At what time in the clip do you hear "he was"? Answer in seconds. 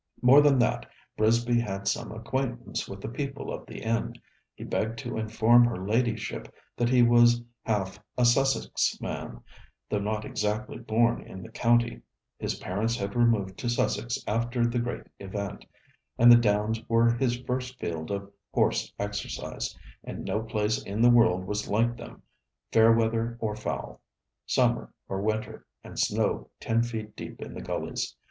6.89-7.43